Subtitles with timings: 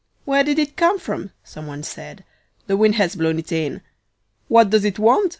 [0.25, 2.23] "Where did it come from?" someone said."
[2.65, 3.81] The wind has blown it in."
[4.47, 5.29] "What does it want?"